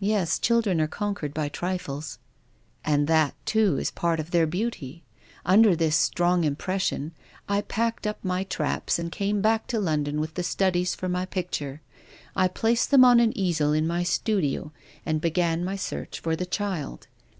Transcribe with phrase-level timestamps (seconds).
[0.00, 2.18] "Yes, children are conquered by trifles.""
[2.84, 5.04] And that, too, is part of their beauty.
[5.46, 7.12] Under this strong impression,
[7.48, 11.24] I packed up my traps and came back to London with the studies for my
[11.24, 11.82] pic ture.
[12.34, 14.72] I placed them on an easel in my studio
[15.06, 17.06] and began my search for the child.